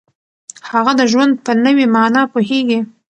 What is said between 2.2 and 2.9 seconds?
پوهیږي.